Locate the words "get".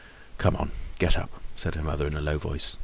0.97-1.15